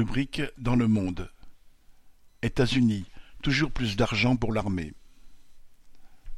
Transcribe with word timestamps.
Rubrique 0.00 0.40
dans 0.56 0.76
le 0.76 0.88
monde. 0.88 1.30
États-Unis, 2.40 3.04
toujours 3.42 3.70
plus 3.70 3.96
d'argent 3.96 4.34
pour 4.34 4.54
l'armée. 4.54 4.94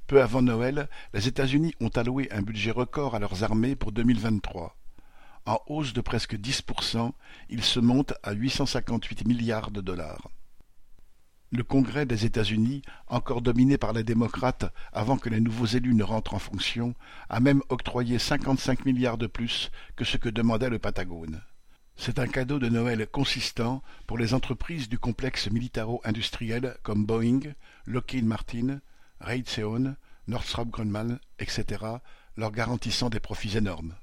Peu 0.08 0.20
avant 0.20 0.42
Noël, 0.42 0.88
les 1.14 1.28
États-Unis 1.28 1.72
ont 1.78 1.88
alloué 1.90 2.26
un 2.32 2.42
budget 2.42 2.72
record 2.72 3.14
à 3.14 3.20
leurs 3.20 3.44
armées 3.44 3.76
pour 3.76 3.92
2023. 3.92 4.76
En 5.46 5.60
hausse 5.68 5.92
de 5.92 6.00
presque 6.00 6.34
10%, 6.34 7.12
il 7.50 7.62
se 7.62 7.78
monte 7.78 8.14
à 8.24 8.32
858 8.32 9.28
milliards 9.28 9.70
de 9.70 9.80
dollars. 9.80 10.28
Le 11.52 11.62
Congrès 11.62 12.04
des 12.04 12.26
États-Unis, 12.26 12.82
encore 13.06 13.42
dominé 13.42 13.78
par 13.78 13.92
les 13.92 14.02
démocrates 14.02 14.74
avant 14.92 15.18
que 15.18 15.28
les 15.28 15.40
nouveaux 15.40 15.66
élus 15.66 15.94
ne 15.94 16.02
rentrent 16.02 16.34
en 16.34 16.40
fonction, 16.40 16.96
a 17.28 17.38
même 17.38 17.62
octroyé 17.68 18.18
55 18.18 18.86
milliards 18.86 19.18
de 19.18 19.28
plus 19.28 19.70
que 19.94 20.04
ce 20.04 20.16
que 20.16 20.30
demandait 20.30 20.68
le 20.68 20.80
Patagone. 20.80 21.40
C'est 21.96 22.18
un 22.18 22.26
cadeau 22.26 22.58
de 22.58 22.68
Noël 22.68 23.06
consistant 23.06 23.82
pour 24.06 24.18
les 24.18 24.34
entreprises 24.34 24.88
du 24.88 24.98
complexe 24.98 25.50
militaro-industriel 25.50 26.76
comme 26.82 27.06
Boeing, 27.06 27.40
Lockheed 27.86 28.24
Martin, 28.24 28.80
Raytheon, 29.20 29.94
Northrop 30.26 30.66
Grumman, 30.66 31.18
etc., 31.38 31.84
leur 32.36 32.50
garantissant 32.50 33.10
des 33.10 33.20
profits 33.20 33.56
énormes. 33.56 33.94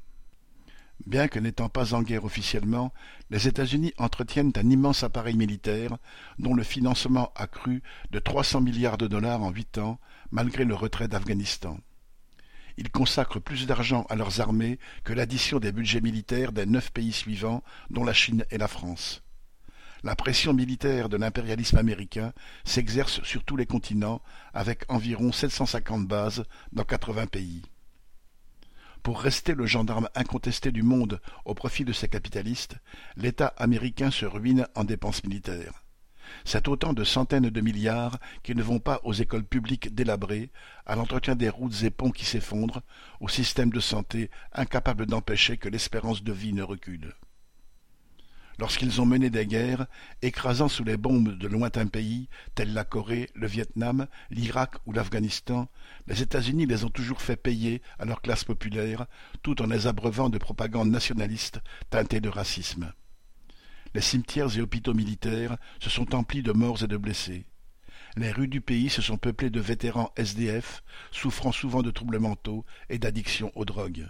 Bien 1.07 1.27
que 1.27 1.39
n'étant 1.39 1.69
pas 1.69 1.93
en 1.93 2.01
guerre 2.01 2.25
officiellement, 2.25 2.93
les 3.29 3.47
États-Unis 3.47 3.93
entretiennent 3.97 4.53
un 4.55 4.69
immense 4.69 5.03
appareil 5.03 5.35
militaire 5.35 5.97
dont 6.37 6.53
le 6.53 6.63
financement 6.63 7.31
a 7.35 7.47
cru 7.47 7.81
de 8.11 8.19
300 8.19 8.61
milliards 8.61 8.97
de 8.97 9.07
dollars 9.07 9.41
en 9.41 9.51
huit 9.51 9.77
ans, 9.77 9.99
malgré 10.31 10.65
le 10.65 10.75
retrait 10.75 11.07
d'Afghanistan 11.07 11.79
ils 12.79 12.89
consacrent 12.89 13.41
plus 13.41 13.67
d'argent 13.67 14.05
à 14.09 14.15
leurs 14.15 14.39
armées 14.39 14.79
que 15.03 15.11
l'addition 15.11 15.59
des 15.59 15.73
budgets 15.73 15.99
militaires 15.99 16.53
des 16.53 16.65
neuf 16.65 16.91
pays 16.91 17.11
suivants, 17.11 17.61
dont 17.89 18.05
la 18.05 18.13
Chine 18.13 18.45
et 18.51 18.57
la 18.57 18.69
France. 18.69 19.21
La 20.01 20.15
pression 20.15 20.53
militaire 20.53 21.09
de 21.09 21.17
l'impérialisme 21.17 21.77
américain 21.77 22.31
s'exerce 22.63 23.21
sur 23.23 23.43
tous 23.43 23.57
les 23.57 23.65
continents, 23.65 24.21
avec 24.53 24.85
environ 24.87 25.33
750 25.33 26.07
bases 26.07 26.45
dans 26.71 26.85
80 26.85 27.27
pays. 27.27 27.63
Pour 29.03 29.19
rester 29.19 29.55
le 29.55 29.65
gendarme 29.65 30.07
incontesté 30.15 30.71
du 30.71 30.81
monde 30.81 31.19
au 31.43 31.53
profit 31.55 31.83
de 31.83 31.91
ses 31.91 32.07
capitalistes, 32.07 32.77
l'État 33.17 33.53
américain 33.57 34.09
se 34.09 34.25
ruine 34.25 34.67
en 34.75 34.85
dépenses 34.85 35.25
militaires. 35.25 35.83
C'est 36.45 36.67
autant 36.67 36.93
de 36.93 37.03
centaines 37.03 37.49
de 37.49 37.61
milliards 37.61 38.19
qui 38.43 38.55
ne 38.55 38.63
vont 38.63 38.79
pas 38.79 38.99
aux 39.03 39.13
écoles 39.13 39.43
publiques 39.43 39.93
délabrées, 39.93 40.49
à 40.85 40.95
l'entretien 40.95 41.35
des 41.35 41.49
routes 41.49 41.83
et 41.83 41.89
ponts 41.89 42.11
qui 42.11 42.25
s'effondrent, 42.25 42.81
au 43.19 43.27
système 43.27 43.69
de 43.69 43.79
santé 43.79 44.29
incapable 44.53 45.05
d'empêcher 45.05 45.57
que 45.57 45.69
l'espérance 45.69 46.23
de 46.23 46.31
vie 46.31 46.53
ne 46.53 46.63
recule. 46.63 47.13
Lorsqu'ils 48.59 48.99
ont 48.99 49.05
mené 49.05 49.29
des 49.29 49.45
guerres, 49.45 49.87
écrasant 50.21 50.67
sous 50.67 50.83
les 50.83 50.97
bombes 50.97 51.37
de 51.37 51.47
lointains 51.47 51.87
pays, 51.87 52.27
tels 52.55 52.73
la 52.73 52.83
Corée, 52.83 53.29
le 53.33 53.47
Vietnam, 53.47 54.07
l'Irak 54.31 54.75
ou 54.85 54.91
l'Afghanistan, 54.91 55.69
les 56.07 56.21
États-Unis 56.21 56.65
les 56.65 56.83
ont 56.83 56.89
toujours 56.89 57.21
fait 57.21 57.37
payer 57.37 57.81
à 57.99 58.05
leur 58.05 58.21
classe 58.21 58.43
populaire, 58.43 59.05
tout 59.43 59.61
en 59.61 59.67
les 59.67 59.87
abreuvant 59.87 60.27
de 60.27 60.37
propagande 60.37 60.91
nationaliste 60.91 61.61
teintée 61.89 62.19
de 62.19 62.27
racisme 62.27 62.91
les 63.93 64.01
cimetières 64.01 64.55
et 64.57 64.61
hôpitaux 64.61 64.93
militaires 64.93 65.57
se 65.79 65.89
sont 65.89 66.15
emplis 66.15 66.43
de 66.43 66.51
morts 66.51 66.83
et 66.83 66.87
de 66.87 66.97
blessés. 66.97 67.45
Les 68.15 68.31
rues 68.31 68.47
du 68.47 68.61
pays 68.61 68.89
se 68.89 69.01
sont 69.01 69.17
peuplées 69.17 69.49
de 69.49 69.59
vétérans 69.59 70.11
SDF, 70.15 70.83
souffrant 71.11 71.51
souvent 71.51 71.81
de 71.81 71.91
troubles 71.91 72.19
mentaux 72.19 72.65
et 72.89 72.99
d'addiction 72.99 73.51
aux 73.55 73.65
drogues. 73.65 74.07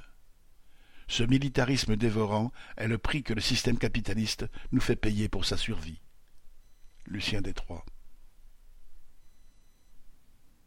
Ce 1.07 1.23
militarisme 1.23 1.95
dévorant 1.95 2.51
est 2.77 2.87
le 2.87 2.97
prix 2.97 3.23
que 3.23 3.33
le 3.33 3.41
système 3.41 3.77
capitaliste 3.77 4.45
nous 4.71 4.81
fait 4.81 4.95
payer 4.95 5.27
pour 5.27 5.45
sa 5.45 5.57
survie. 5.57 6.01
Lucien 7.07 7.41
Détroit 7.41 7.83